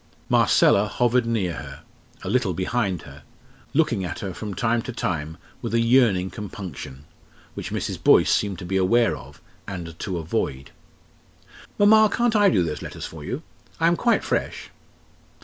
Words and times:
Marcella 0.29 0.87
hovered 0.87 1.27
near 1.27 1.53
her 1.53 1.83
a 2.23 2.27
little 2.31 2.55
behind 2.55 3.03
her 3.03 3.21
looking 3.71 4.03
at 4.03 4.17
her 4.21 4.33
from 4.33 4.55
time 4.55 4.81
to 4.81 4.91
time 4.91 5.37
with 5.61 5.75
a 5.75 5.79
yearning 5.79 6.31
compunction 6.31 7.05
which 7.53 7.69
Mrs. 7.69 8.03
Boyce 8.03 8.31
seemed 8.33 8.57
to 8.57 8.65
be 8.65 8.77
aware 8.77 9.15
of, 9.15 9.43
and 9.67 9.99
to 9.99 10.17
avoid. 10.17 10.71
"Mamma, 11.77 12.09
can't 12.11 12.35
I 12.35 12.49
do 12.49 12.63
those 12.63 12.81
letters 12.81 13.05
for 13.05 13.23
you? 13.23 13.43
I 13.79 13.85
am 13.85 13.95
quite 13.95 14.23
fresh." 14.23 14.71